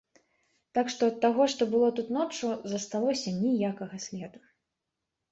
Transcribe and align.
Так 0.75 0.87
што 0.93 1.09
ад 1.11 1.17
таго, 1.25 1.43
што 1.53 1.67
было 1.73 1.89
тут 1.99 2.07
ноччу, 2.15 2.49
засталося 2.71 3.33
ніякага 3.43 3.99
следу. 4.07 4.39